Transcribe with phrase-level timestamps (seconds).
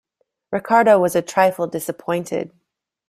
[0.51, 2.51] Ricardo was a trifle disappointed.